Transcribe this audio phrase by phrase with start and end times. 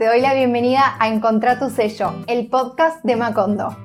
[0.00, 3.76] Te doy la bienvenida a Encontrar tu sello, el podcast de Macondo.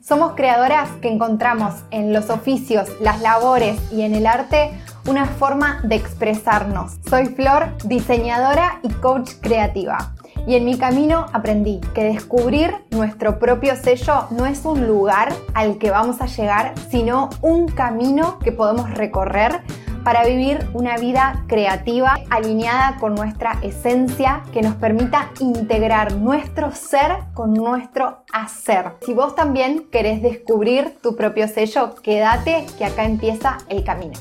[0.00, 4.72] Somos creadoras que encontramos en los oficios, las labores y en el arte
[5.06, 6.96] una forma de expresarnos.
[7.08, 10.12] Soy Flor, diseñadora y coach creativa.
[10.44, 15.78] Y en mi camino aprendí que descubrir nuestro propio sello no es un lugar al
[15.78, 19.60] que vamos a llegar, sino un camino que podemos recorrer
[20.04, 27.12] para vivir una vida creativa alineada con nuestra esencia que nos permita integrar nuestro ser
[27.34, 28.92] con nuestro hacer.
[29.02, 34.14] Si vos también querés descubrir tu propio sello, quédate que acá empieza el camino.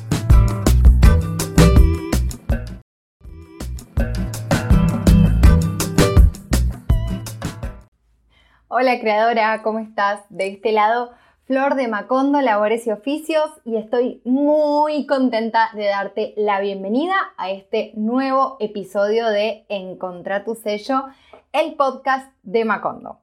[8.67, 10.21] Hola creadora, ¿cómo estás?
[10.29, 11.11] De este lado
[11.49, 17.49] Flor de Macondo, Labores y Oficios y estoy muy contenta de darte la bienvenida a
[17.49, 21.05] este nuevo episodio de Encontrar tu sello,
[21.51, 23.21] el podcast de Macondo.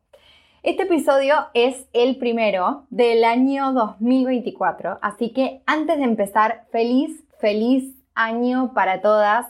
[0.64, 7.94] Este episodio es el primero del año 2024, así que antes de empezar, feliz, feliz
[8.16, 9.46] año para todas.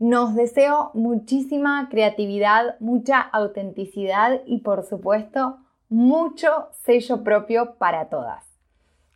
[0.00, 5.58] Nos deseo muchísima creatividad, mucha autenticidad y por supuesto
[5.88, 8.44] mucho sello propio para todas.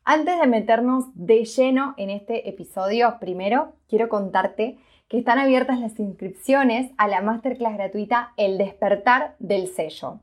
[0.04, 5.98] Antes de meternos de lleno en este episodio, primero quiero contarte que están abiertas las
[5.98, 10.20] inscripciones a la masterclass gratuita El despertar del sello.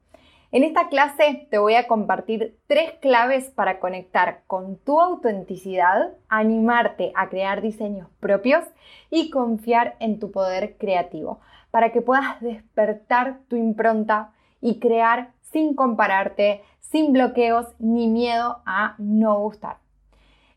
[0.54, 7.12] En esta clase te voy a compartir tres claves para conectar con tu autenticidad, animarte
[7.16, 8.64] a crear diseños propios
[9.10, 14.32] y confiar en tu poder creativo, para que puedas despertar tu impronta
[14.62, 19.78] y crear sin compararte, sin bloqueos ni miedo a no gustar.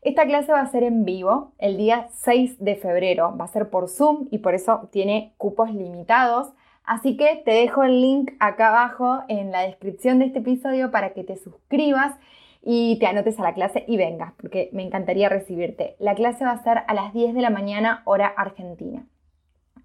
[0.03, 3.71] Esta clase va a ser en vivo el día 6 de febrero, va a ser
[3.71, 6.53] por Zoom y por eso tiene cupos limitados.
[6.83, 11.13] Así que te dejo el link acá abajo en la descripción de este episodio para
[11.13, 12.13] que te suscribas
[12.61, 15.95] y te anotes a la clase y vengas, porque me encantaría recibirte.
[15.97, 19.07] La clase va a ser a las 10 de la mañana hora argentina.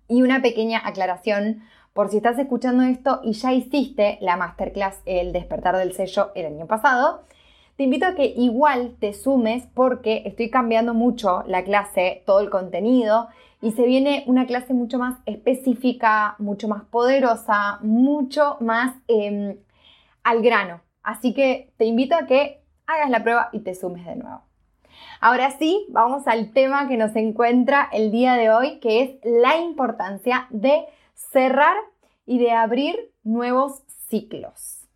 [0.09, 1.63] Y una pequeña aclaración
[1.97, 6.45] por si estás escuchando esto y ya hiciste la masterclass El despertar del sello el
[6.45, 7.23] año pasado,
[7.77, 12.51] te invito a que igual te sumes porque estoy cambiando mucho la clase, todo el
[12.51, 13.29] contenido
[13.63, 19.57] y se viene una clase mucho más específica, mucho más poderosa, mucho más em,
[20.23, 20.83] al grano.
[21.03, 24.43] Así que te invito a que hagas la prueba y te sumes de nuevo.
[25.23, 29.57] Ahora sí, vamos al tema que nos encuentra el día de hoy, que es la
[29.57, 30.85] importancia de
[31.17, 31.77] cerrar
[32.25, 34.87] y de abrir nuevos ciclos.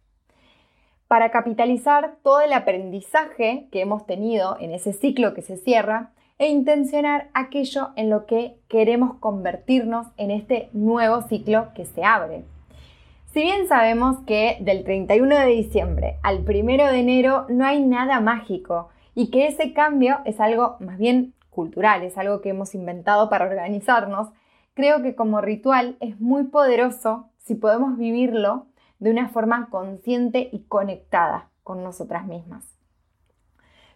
[1.08, 6.48] Para capitalizar todo el aprendizaje que hemos tenido en ese ciclo que se cierra e
[6.48, 12.44] intencionar aquello en lo que queremos convertirnos en este nuevo ciclo que se abre.
[13.32, 18.20] Si bien sabemos que del 31 de diciembre al 1 de enero no hay nada
[18.20, 23.28] mágico y que ese cambio es algo más bien cultural, es algo que hemos inventado
[23.28, 24.30] para organizarnos,
[24.80, 28.68] creo que como ritual es muy poderoso si podemos vivirlo
[28.98, 32.64] de una forma consciente y conectada con nosotras mismas.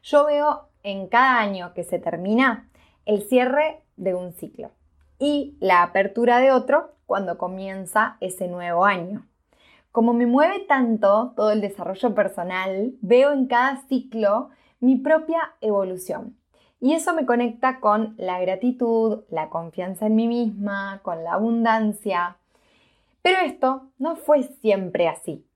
[0.03, 2.69] Yo veo en cada año que se termina
[3.07, 4.73] el cierre de un ciclo
[5.19, 9.27] y la apertura de otro cuando comienza ese nuevo año.
[9.91, 14.51] Como me mueve tanto todo el desarrollo personal, veo en cada ciclo
[14.81, 16.37] mi propia evolución.
[16.81, 22.37] Y eso me conecta con la gratitud, la confianza en mí misma, con la abundancia.
[23.23, 25.47] Pero esto no fue siempre así.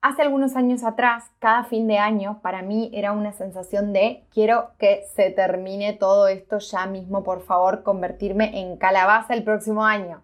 [0.00, 4.70] Hace algunos años atrás, cada fin de año para mí era una sensación de quiero
[4.78, 10.22] que se termine todo esto ya mismo, por favor, convertirme en calabaza el próximo año.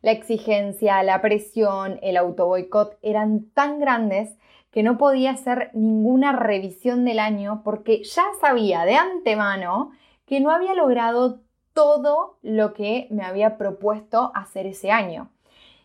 [0.00, 4.34] La exigencia, la presión, el autoboicot eran tan grandes
[4.70, 9.90] que no podía hacer ninguna revisión del año porque ya sabía de antemano
[10.26, 11.40] que no había logrado
[11.72, 15.30] todo lo que me había propuesto hacer ese año.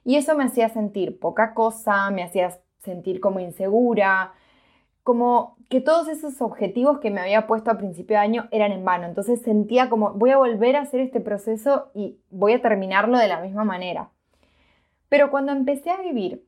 [0.03, 4.33] Y eso me hacía sentir poca cosa, me hacía sentir como insegura,
[5.01, 8.85] como que todos esos objetivos que me había puesto a principio de año eran en
[8.85, 9.07] vano.
[9.07, 13.27] Entonces sentía como voy a volver a hacer este proceso y voy a terminarlo de
[13.27, 14.09] la misma manera.
[15.09, 16.45] Pero cuando empecé a vivir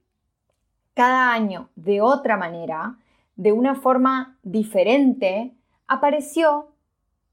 [0.97, 2.97] cada año de otra manera,
[3.35, 5.53] de una forma diferente,
[5.87, 6.69] apareció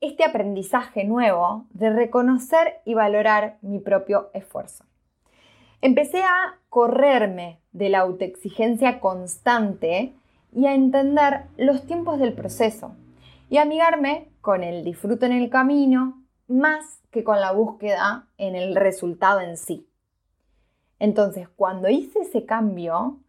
[0.02, 4.84] este aprendizaje nuevo de reconocer y valorar mi propio esfuerzo.
[5.80, 10.12] Empecé a correrme de la autoexigencia constante
[10.52, 12.94] y a entender los tiempos del proceso
[13.48, 18.76] y amigarme con el disfruto en el camino más que con la búsqueda en el
[18.76, 19.88] resultado en sí.
[20.98, 23.20] Entonces, cuando hice ese cambio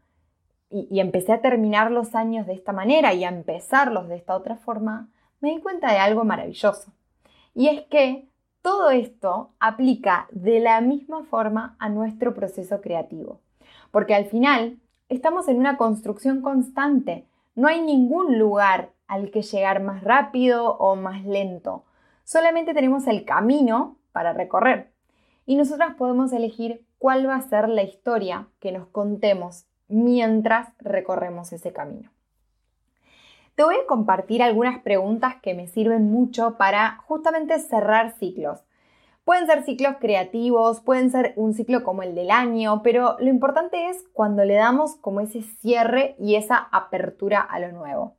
[0.75, 4.57] y, empecé a terminar los años de esta manera y a empezarlos de esta otra
[4.57, 6.91] forma, me di cuenta de algo maravilloso.
[7.53, 8.27] Y es que
[8.61, 13.39] todo esto aplica de la misma forma a nuestro proceso creativo.
[13.91, 14.77] Porque al final
[15.07, 17.25] estamos en una construcción constante.
[17.55, 21.85] No hay ningún lugar al que llegar más rápido o más lento.
[22.25, 24.91] Solamente tenemos el camino para recorrer.
[25.45, 31.51] Y nosotras podemos elegir cuál va a ser la historia que nos contemos mientras recorremos
[31.53, 32.11] ese camino.
[33.55, 38.59] Te voy a compartir algunas preguntas que me sirven mucho para justamente cerrar ciclos.
[39.23, 43.89] Pueden ser ciclos creativos, pueden ser un ciclo como el del año, pero lo importante
[43.89, 48.15] es cuando le damos como ese cierre y esa apertura a lo nuevo.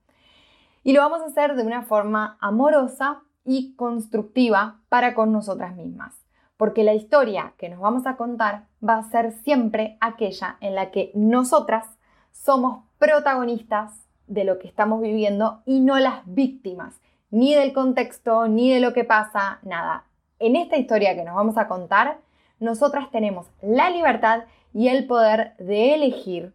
[0.82, 6.25] Y lo vamos a hacer de una forma amorosa y constructiva para con nosotras mismas.
[6.56, 10.90] Porque la historia que nos vamos a contar va a ser siempre aquella en la
[10.90, 11.86] que nosotras
[12.32, 17.00] somos protagonistas de lo que estamos viviendo y no las víctimas,
[17.30, 20.04] ni del contexto, ni de lo que pasa, nada.
[20.38, 22.18] En esta historia que nos vamos a contar,
[22.58, 26.54] nosotras tenemos la libertad y el poder de elegir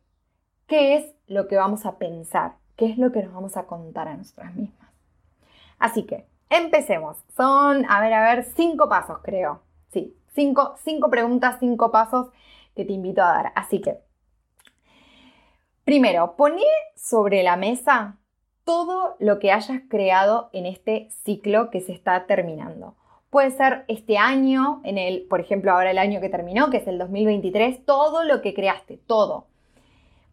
[0.67, 4.07] qué es lo que vamos a pensar, qué es lo que nos vamos a contar
[4.07, 4.89] a nosotras mismas.
[5.79, 7.17] Así que, empecemos.
[7.35, 9.61] Son, a ver, a ver, cinco pasos creo.
[9.91, 12.29] Sí, cinco, cinco preguntas, cinco pasos
[12.75, 13.51] que te invito a dar.
[13.55, 13.99] Así que,
[15.83, 16.61] Primero, poné
[16.95, 18.17] sobre la mesa
[18.63, 22.95] todo lo que hayas creado en este ciclo que se está terminando.
[23.31, 26.87] Puede ser este año, en el, por ejemplo, ahora el año que terminó, que es
[26.87, 29.47] el 2023, todo lo que creaste, todo.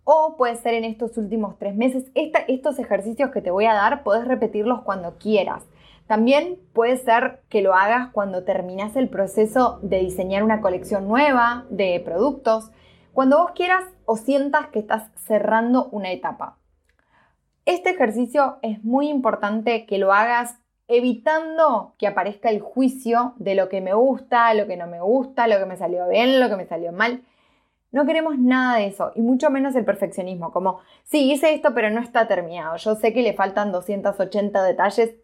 [0.04, 2.04] O puede ser en estos últimos tres meses.
[2.14, 5.64] estos ejercicios que te voy a dar, puedes repetirlos cuando quieras.
[6.08, 11.66] También puede ser que lo hagas cuando terminas el proceso de diseñar una colección nueva
[11.68, 12.72] de productos.
[13.12, 16.56] Cuando vos quieras o sientas que estás cerrando una etapa.
[17.66, 20.56] Este ejercicio es muy importante que lo hagas
[20.88, 25.46] evitando que aparezca el juicio de lo que me gusta, lo que no me gusta,
[25.46, 27.22] lo que me salió bien, lo que me salió mal.
[27.92, 31.90] No queremos nada de eso, y mucho menos el perfeccionismo, como, sí, hice esto, pero
[31.90, 35.14] no está terminado, yo sé que le faltan 280 detalles,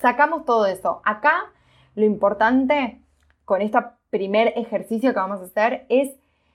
[0.00, 1.00] sacamos todo eso.
[1.04, 1.52] Acá
[1.94, 3.02] lo importante
[3.44, 3.78] con este
[4.10, 6.14] primer ejercicio que vamos a hacer es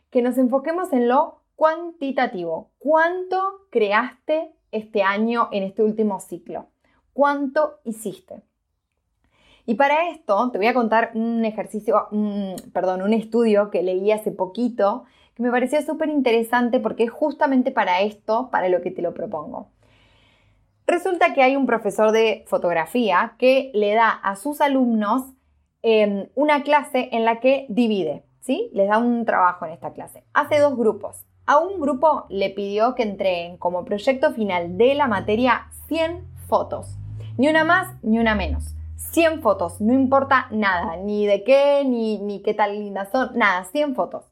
[0.09, 2.71] que nos enfoquemos en lo cuantitativo.
[2.79, 6.67] ¿Cuánto creaste este año en este último ciclo?
[7.13, 8.41] ¿Cuánto hiciste?
[9.65, 12.07] Y para esto te voy a contar un ejercicio,
[12.73, 15.05] perdón, un estudio que leí hace poquito
[15.35, 19.13] que me pareció súper interesante porque es justamente para esto, para lo que te lo
[19.13, 19.69] propongo.
[20.85, 25.23] Resulta que hay un profesor de fotografía que le da a sus alumnos
[25.81, 28.69] em, una clase en la que divide ¿sí?
[28.73, 30.23] Les da un trabajo en esta clase.
[30.33, 31.25] Hace dos grupos.
[31.45, 36.97] A un grupo le pidió que entreguen como proyecto final de la materia 100 fotos.
[37.37, 38.75] Ni una más ni una menos.
[38.95, 43.63] 100 fotos, no importa nada, ni de qué, ni, ni qué tal lindas son, nada,
[43.65, 44.23] 100 fotos.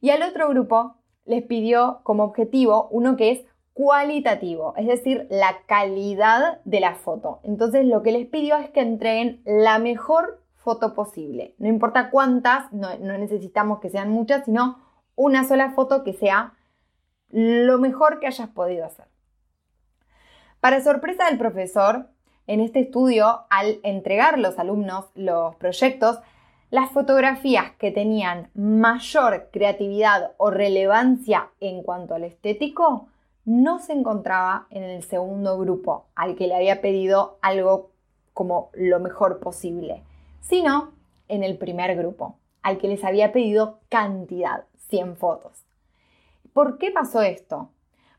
[0.00, 3.40] Y al otro grupo les pidió como objetivo uno que es
[3.78, 7.38] cualitativo, es decir, la calidad de la foto.
[7.44, 11.54] Entonces lo que les pidió es que entreguen la mejor foto posible.
[11.58, 14.80] No importa cuántas, no, necesitamos que sean muchas, sino
[15.14, 16.54] una sola foto que sea
[17.30, 19.06] lo mejor que hayas podido hacer.
[20.58, 22.08] Para sorpresa del profesor,
[22.48, 26.18] en este estudio, al entregar los alumnos los proyectos,
[26.70, 33.06] las fotografías que tenían mayor creatividad o relevancia en cuanto al estético
[33.48, 37.90] no se encontraba en el segundo grupo, al que le había pedido algo
[38.34, 40.04] como lo mejor posible
[40.48, 40.92] sino
[41.28, 45.66] en el primer grupo, al que les había pedido cantidad, 100 fotos.
[46.54, 47.70] ¿Por qué pasó esto?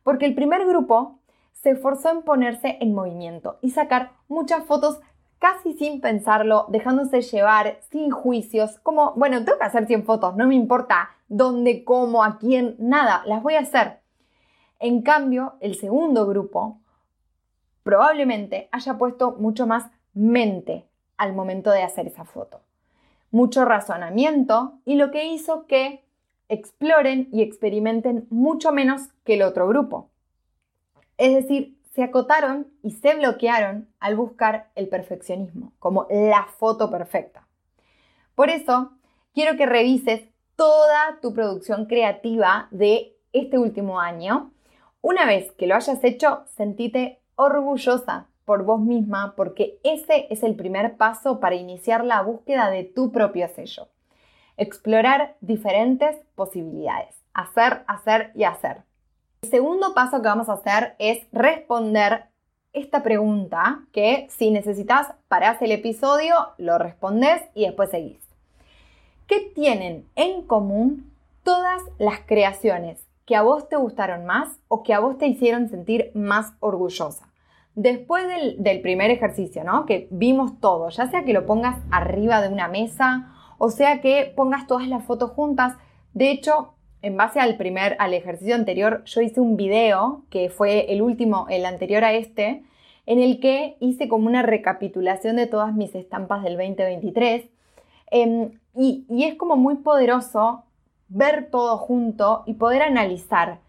[0.03, 1.19] Porque el primer grupo
[1.53, 4.99] se esforzó en ponerse en movimiento y sacar muchas fotos
[5.39, 10.45] casi sin pensarlo, dejándose llevar, sin juicios, como, bueno, tengo que hacer 100 fotos, no
[10.47, 13.98] me importa dónde, cómo, a quién, nada, las voy a hacer.
[14.79, 16.79] En cambio, el segundo grupo
[17.83, 20.85] probablemente haya puesto mucho más mente,
[21.17, 22.61] al momento de hacer esa foto.
[23.31, 26.03] Mucho razonamiento y lo que hizo que
[26.47, 30.09] exploren y experimenten mucho menos que el otro grupo.
[31.17, 37.45] Es decir, se acotaron y se bloquearon al buscar el perfeccionismo, como la foto perfecta.
[38.35, 38.93] Por eso,
[39.33, 40.23] quiero que revises
[40.55, 44.51] toda tu producción creativa de este último año.
[45.01, 50.55] Una vez que lo hayas hecho, sentite orgullosa por vos misma, porque ese es el
[50.55, 53.87] primer paso para iniciar la búsqueda de tu propio sello.
[54.57, 58.83] explorar diferentes posibilidades, hacer, hacer y hacer.
[59.43, 62.25] El segundo paso que vamos a hacer es responder
[62.73, 68.19] esta pregunta que si necesitas parás el episodio, lo respondes y después seguís.
[69.27, 71.09] ¿Qué tienen en común
[71.43, 75.69] todas las creaciones que a vos te gustaron más o que a vos te hicieron
[75.69, 77.29] sentir más orgullosa?
[77.75, 78.23] Después
[78.57, 79.85] del, primer ejercicio, ¿no?
[79.85, 84.33] Que vimos todo, ya sea que lo pongas arriba de una mesa o sea que
[84.35, 85.77] pongas todas las fotos juntas.
[86.15, 90.91] De hecho, en base al primer, al ejercicio anterior, yo hice un video que fue
[90.91, 92.63] el último, el anterior a este,
[93.05, 97.45] en el que hice como una recapitulación de todas mis estampas del 2023.
[98.09, 100.63] Em, y, y es como muy poderoso
[101.09, 103.59] ver todo junto y poder analizar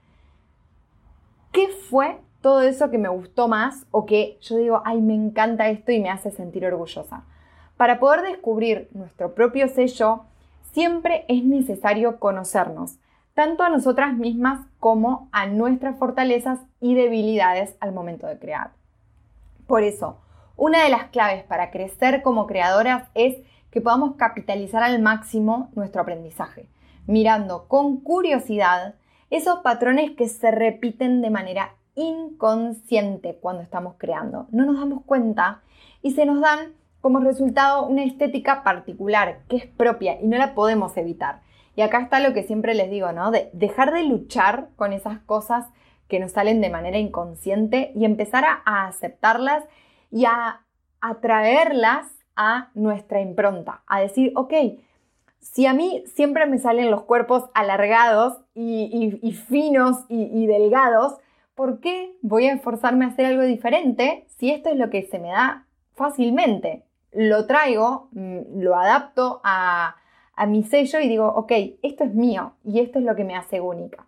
[1.53, 5.69] qué fue todo eso que me gustó más o que yo digo, ay, me encanta
[5.69, 7.25] esto y me hace sentir orgullosa.
[7.77, 10.25] Para poder descubrir nuestro propio sello,
[10.73, 12.99] siempre es necesario conocernos,
[13.35, 18.73] tanto a nosotras mismas como a nuestras fortalezas y debilidades al momento de crear.
[19.67, 20.19] Por eso,
[20.57, 23.37] una de las claves para crecer como creadoras es
[23.71, 26.67] que podamos capitalizar al máximo nuestro aprendizaje,
[27.11, 28.95] mirando con curiosidad
[29.31, 34.47] esos patrones que se repiten de manera inconsciente cuando estamos creando.
[34.53, 35.61] No nos damos cuenta
[36.03, 40.55] y se nos dan como resultado una estética particular que es propia y no la
[40.55, 41.41] podemos evitar.
[41.75, 43.31] Y acá está lo que siempre les digo, ¿no?
[43.31, 45.67] De dejar de luchar con esas cosas
[46.09, 49.65] que nos salen de manera inconsciente y empezar a, aceptarlas
[50.11, 50.61] y a
[51.01, 53.83] atraerlas a nuestra impronta.
[53.87, 54.53] A decir, ok,
[55.41, 61.19] si a mí siempre me salen los cuerpos alargados y, finos y delgados,
[61.61, 65.19] ¿por qué voy a esforzarme a hacer algo diferente si esto es lo que se
[65.19, 66.85] me da fácilmente?
[67.13, 69.97] Lo traigo, mm, lo adapto a,
[70.49, 73.61] mi sello y digo, ok, esto es mío y esto es lo que me hace
[73.61, 74.07] única.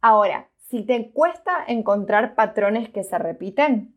[0.00, 3.94] Ahora, si te cuesta encontrar patrones que se repiten,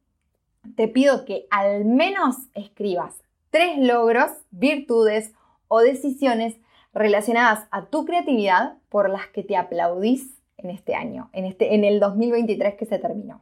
[0.75, 5.34] te pido que al menos escribas tres logros, virtudes
[5.74, 6.56] o decisiones
[6.94, 11.84] relacionadas a tu creatividad por las que te aplaudís en este año, en, este, en
[11.84, 13.42] el 2023 que se terminó.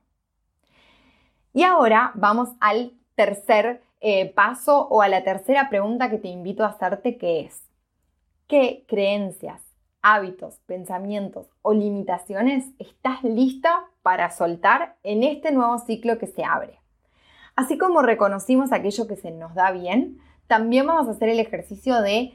[1.52, 6.64] Y ahora vamos al tercer eh, paso o a la tercera pregunta que te invito
[6.64, 7.62] a hacerte, que es,
[8.48, 9.62] ¿qué creencias,
[10.02, 16.80] hábitos, pensamientos o limitaciones estás lista para soltar en este nuevo ciclo que se abre?
[17.58, 22.02] Así como reconocimos aquello que se nos da bien, también vamos a hacer el ejercicio
[22.02, 22.34] de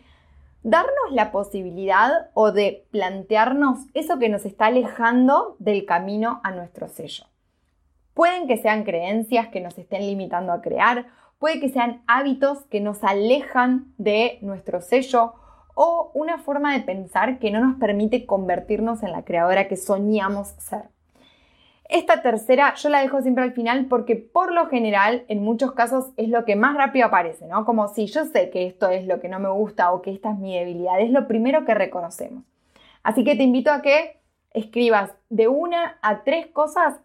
[0.62, 6.88] darnos la posibilidad o de plantearnos eso que nos está alejando del camino a nuestro
[6.88, 7.26] sello.
[8.14, 11.08] Pueden que sean creencias que nos estén limitando a crear,
[11.38, 15.34] puede que sean hábitos que nos alejan de nuestro sello
[15.74, 20.54] o una forma de pensar que no nos permite convertirnos en la creadora que soñamos
[20.56, 20.88] ser.
[21.88, 26.06] Esta tercera yo la dejo siempre al final porque por lo general en muchos casos
[26.16, 27.64] es lo que más rápido aparece, ¿no?
[27.64, 30.32] Como si yo sé que esto es lo que no me gusta o que esta
[30.32, 32.42] es mi debilidad, es lo primero que reconocemos.
[33.04, 34.18] Así que te invito a que
[34.52, 36.98] escribas de una a tres cosas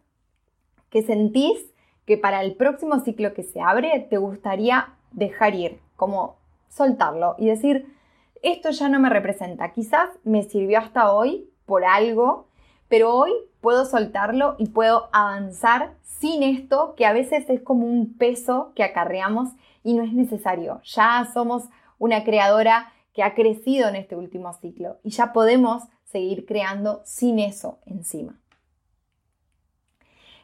[0.90, 1.72] que sentís
[2.06, 6.38] que para el próximo ciclo que se abre te gustaría dejar ir, como
[6.70, 7.94] soltarlo y decir,
[8.42, 12.48] esto ya no me representa, quizás me sirvió hasta hoy por algo,
[12.92, 13.32] pero hoy
[13.62, 18.84] puedo soltarlo y puedo avanzar sin esto, que a veces es como un peso que
[18.84, 19.48] acarreamos
[19.82, 20.82] y no es necesario.
[20.84, 21.64] Ya somos
[22.00, 27.40] una creadora que ha crecido en este último ciclo y ya podemos seguir creando sin
[27.40, 28.38] eso encima.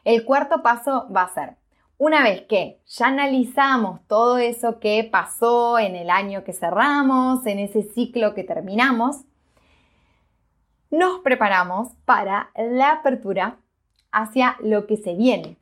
[0.04, 1.56] El cuarto paso va a ser,
[1.98, 7.58] una vez que ya analizamos todo eso que pasó en el año que cerramos, en
[7.58, 9.24] ese ciclo que terminamos,
[10.90, 13.56] nos preparamos para la apertura
[14.10, 15.56] hacia lo que se viene.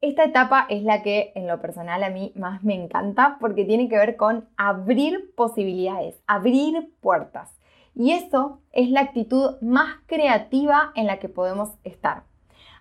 [0.00, 3.88] Esta etapa es la que en lo personal a mí más me encanta porque tiene
[3.88, 7.56] que ver con abrir posibilidades, abrir puertas.
[7.94, 12.24] Y eso es la actitud más creativa en la que podemos estar.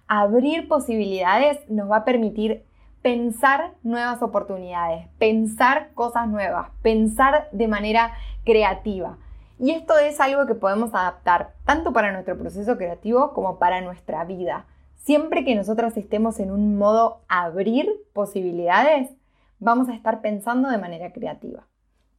[0.07, 2.63] Abrir posibilidades nos va a permitir
[3.01, 8.13] pensar nuevas oportunidades, pensar cosas nuevas, pensar de manera
[8.45, 9.17] creativa.
[9.61, 14.25] Y esto es algo que podemos adaptar tanto para nuestro proceso creativo como para nuestra
[14.25, 14.65] vida.
[14.95, 19.11] Siempre que nosotras estemos en un modo abrir posibilidades,
[19.59, 21.67] vamos a estar pensando de manera creativa.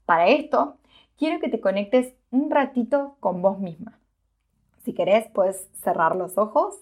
[0.07, 0.77] Para esto,
[1.19, 3.99] quiero que te conectes un ratito con vos misma.
[4.85, 6.77] Si querés, puedes cerrar los ojos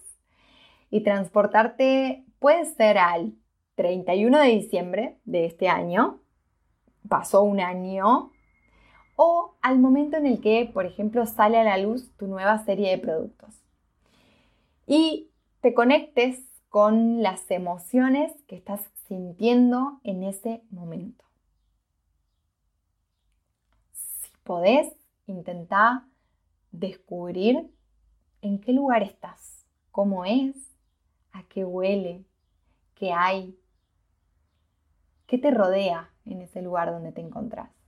[0.91, 3.33] y transportarte, puede ser al
[3.77, 6.19] 31 de diciembre de este año,
[7.09, 8.30] pasó un año
[9.15, 12.89] o al momento en el que, por ejemplo, sale a la luz tu nueva serie
[12.89, 13.53] de productos.
[14.87, 15.29] Y
[15.61, 21.25] te conectes con las emociones que estás sintiendo en ese momento.
[23.91, 24.93] Si podés,
[25.27, 26.07] intenta
[26.71, 27.69] descubrir
[28.41, 30.55] en qué lugar estás, cómo es,
[31.31, 32.25] a qué huele,
[32.95, 33.57] qué hay,
[35.27, 37.80] qué te rodea en ese lugar donde te encontrás.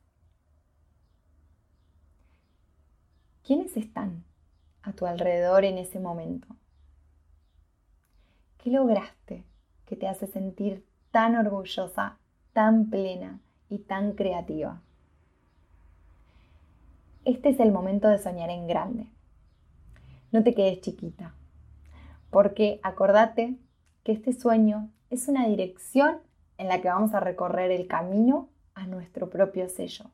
[3.45, 4.23] ¿Quiénes están
[4.83, 6.47] a tu alrededor en ese momento?
[8.57, 9.43] ¿Qué lograste
[9.85, 12.19] que te hace sentir tan orgullosa,
[12.53, 14.81] tan plena y tan creativa?
[17.25, 19.07] Este es el momento de soñar en grande.
[20.31, 21.35] No te quedes chiquita,
[22.29, 23.57] porque acordate
[24.05, 26.19] que este sueño es una dirección
[26.57, 30.05] en la que vamos a recorrer el camino a nuestro propio sello.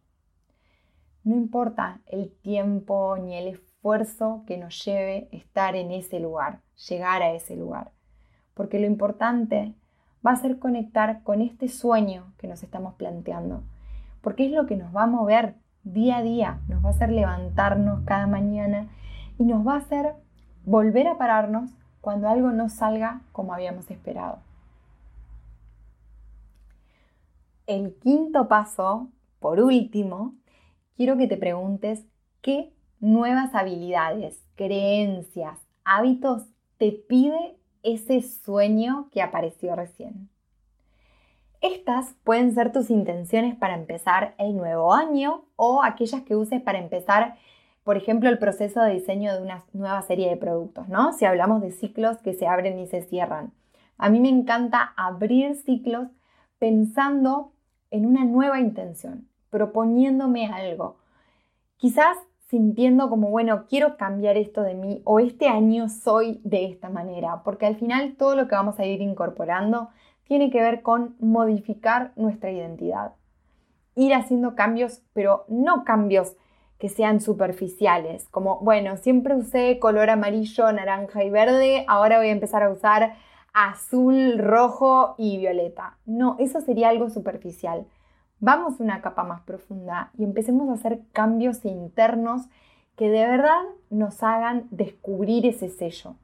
[1.24, 7.22] No importa el tiempo ni el esfuerzo que nos lleve estar en ese lugar, llegar
[7.22, 7.92] a ese lugar,
[8.54, 9.74] porque lo importante
[10.26, 13.64] va a ser conectar con este sueño que nos estamos planteando,
[14.22, 17.12] porque es lo que nos va a mover día a día, nos va a hacer
[17.12, 18.90] levantarnos cada mañana
[19.38, 20.16] y nos va a hacer
[20.66, 21.72] volver a pararnos
[22.02, 24.40] cuando algo no salga como habíamos esperado.
[27.66, 29.10] El quinto paso,
[29.40, 30.34] por último,
[31.00, 32.06] quiero que te preguntes
[32.42, 36.44] qué nuevas habilidades, creencias, hábitos
[36.78, 40.28] te pide ese sueño que apareció recién.
[41.62, 46.80] Estas pueden ser tus intenciones para empezar el nuevo año o aquellas que uses para
[46.80, 47.38] empezar,
[47.86, 51.14] por ejemplo, el proceso de diseño de una nueva serie de productos, ¿no?
[51.14, 53.54] Si hablamos de ciclos que se abren y se cierran.
[53.98, 56.10] A mí me encanta abrir ciclos
[56.58, 57.54] pensando
[57.90, 60.98] en una nueva intención, proponiéndome algo.
[61.78, 62.18] Quizás
[62.50, 67.44] sintiendo como, bueno, quiero cambiar esto de mí o este año soy de esta manera,
[67.44, 69.90] porque al final todo lo que vamos a ir incorporando
[70.24, 73.14] tiene que ver con modificar nuestra identidad.
[73.96, 76.36] Ir haciendo cambios, pero no cambios
[76.80, 82.32] que sean superficiales, como, bueno, siempre usé color amarillo, naranja y verde, ahora voy a
[82.32, 83.16] empezar a usar
[83.54, 85.98] azul, rojo y violeta.
[86.06, 87.86] No, eso sería algo superficial
[88.40, 92.44] vamos una capa más profunda y empecemos a hacer cambios internos
[92.96, 96.16] que de verdad nos hagan descubrir ese sello.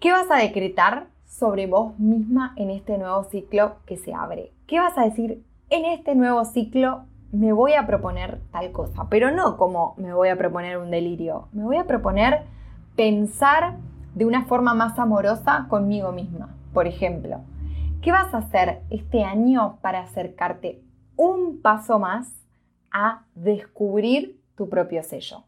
[0.00, 4.52] ¿Qué vas a decretar sobre vos misma en este nuevo ciclo que se abre?
[4.66, 5.42] ¿Qué vas a decir?
[5.70, 10.28] En este nuevo ciclo me voy a proponer tal cosa, pero no como me voy
[10.28, 12.44] a proponer un delirio, me voy a proponer
[12.94, 13.76] pensar
[14.14, 17.40] de una forma más amorosa conmigo misma, por ejemplo
[18.02, 20.80] ¿Qué vas a hacer este año para acercarte
[21.16, 22.28] un paso más
[22.92, 25.44] a descubrir tu propio sello?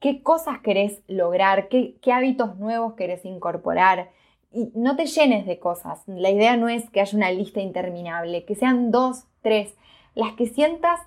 [0.00, 1.68] ¿Qué cosas querés lograr?
[1.68, 4.10] ¿Qué, hábitos nuevos querés incorporar?
[4.52, 6.02] Y no te llenes de cosas.
[6.06, 9.74] La idea no es que haya una lista interminable, que sean dos, tres,
[10.14, 11.00] las que sientas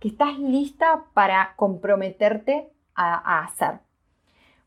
[0.00, 3.80] que estás lista para comprometerte a hacer.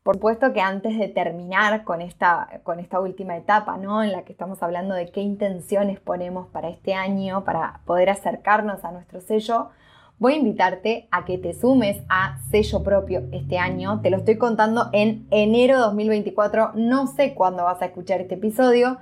[0.04, 4.02] Por supuesto que antes de terminar con esta, con esta última etapa, ¿no?
[4.02, 8.84] En la que estamos hablando de qué intenciones ponemos para este año, para poder acercarnos
[8.84, 9.70] a nuestro sello,
[10.18, 14.02] voy a invitarte a que te sumes a sello propio este año.
[14.02, 16.72] Te lo estoy contando en enero 2024.
[16.74, 18.98] No sé cuándo vas a escuchar este episodio,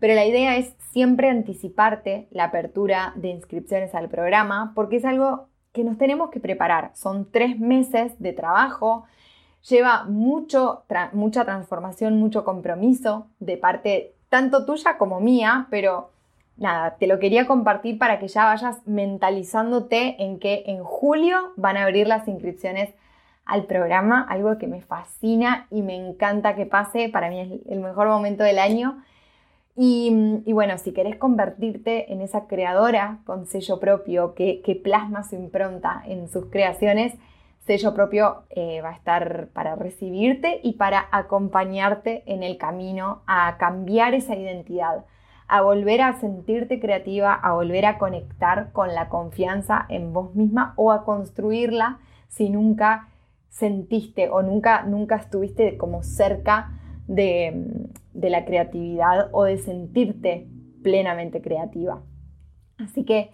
[0.00, 5.46] pero la idea es siempre anticiparte la apertura de inscripciones al programa porque es algo
[5.72, 6.90] que nos tenemos que preparar.
[6.96, 9.04] Son tres meses de trabajo
[9.68, 16.10] lleva mucho, mucha transformación, mucho compromiso de parte tanto tuya como mía, pero
[16.56, 21.76] nada, te lo quería compartir para que ya vayas mentalizándote en que en julio van
[21.76, 22.90] a abrir las inscripciones
[23.44, 27.80] al programa, algo que me fascina y me encanta que pase, para mí es el
[27.80, 29.02] mejor momento del año.
[29.76, 30.12] Y,
[30.52, 36.02] bueno, si querés convertirte en esa creadora con sello propio que, que plasma su impronta
[36.06, 37.14] en sus creaciones,
[37.60, 43.56] sello propio eh, va a estar para recibirte y para acompañarte en el camino a
[43.58, 45.04] cambiar esa identidad,
[45.46, 50.74] a volver a sentirte creativa, a volver a conectar con la confianza en vos misma
[50.76, 53.08] o a construirla si nunca
[53.48, 60.48] sentiste o nunca, nunca estuviste como cerca de, la creatividad o de sentirte
[60.82, 62.02] plenamente creativa.
[62.78, 63.32] Así que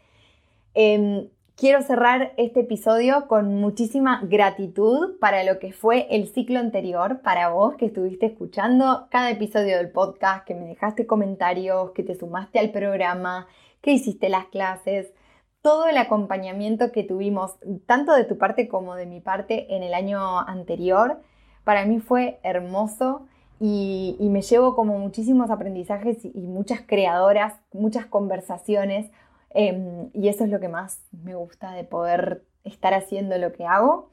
[0.75, 7.23] em, Quiero cerrar este episodio con muchísima gratitud para lo que fue el ciclo anterior,
[7.23, 12.15] para vos que estuviste escuchando cada episodio del podcast, que me dejaste comentarios, que te
[12.15, 13.47] sumaste al programa,
[13.81, 15.15] que hiciste las clases.
[15.63, 19.95] todo el acompañamiento que tuvimos, tanto de tu parte como de mi parte, en el
[19.95, 21.23] año anterior.
[21.65, 23.27] Para mí fue hermoso
[23.59, 29.11] y, me llevo como muchísimos aprendizajes y, muchas creadoras, muchas conversaciones.
[29.51, 33.65] Em, y eso es lo que más me gusta de poder estar haciendo lo que
[33.65, 34.11] hago.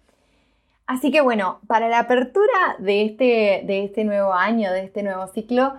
[0.86, 5.28] Así que bueno, para la apertura de este, de este nuevo año, de este nuevo
[5.28, 5.74] ciclo,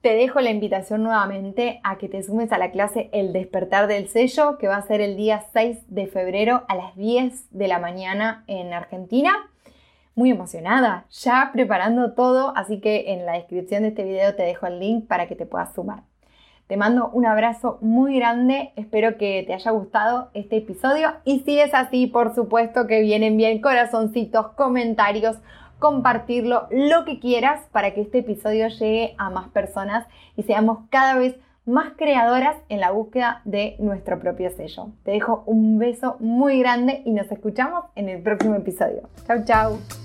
[0.00, 4.08] te dejo la invitación nuevamente a que te sumes a la clase El despertar del
[4.08, 7.78] sello, que va a ser el día 6 de febrero a las 10 de la
[7.78, 9.32] mañana en Argentina.
[10.14, 14.66] Muy emocionada, ya preparando todo, así que en la descripción de este video te dejo
[14.66, 16.02] el link para que te puedas sumar.
[16.66, 21.58] Te mando un abrazo muy grande, espero que te haya gustado este episodio y si
[21.58, 25.36] es así, por supuesto que vienen bien corazoncitos, comentarios,
[25.78, 31.16] compartirlo, lo que quieras para que este episodio llegue a más personas y seamos cada
[31.16, 34.88] vez más creadoras en la búsqueda de nuestro propio sello.
[35.02, 39.08] Te dejo un beso muy grande y nos escuchamos en el próximo episodio.
[39.26, 40.03] Chau, chau.